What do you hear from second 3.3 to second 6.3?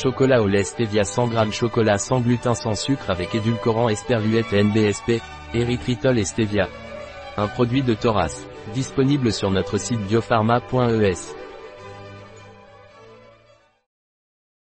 édulcorant esperluette NBSP, érythritol et